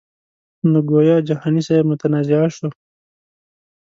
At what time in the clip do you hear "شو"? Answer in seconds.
2.55-2.67